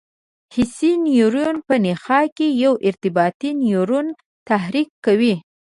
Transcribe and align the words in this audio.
حسي 0.53 0.91
نیورون 1.05 1.57
په 1.67 1.75
نخاع 1.85 2.25
کې 2.37 2.47
یو 2.63 2.73
ارتباطي 2.89 3.49
نیورون 3.61 4.07
تحریکوي. 4.47 5.35